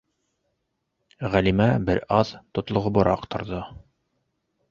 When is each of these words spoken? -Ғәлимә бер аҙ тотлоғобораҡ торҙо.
-Ғәлимә 1.33 1.67
бер 1.91 2.01
аҙ 2.17 2.33
тотлоғобораҡ 2.59 3.27
торҙо. 3.35 3.59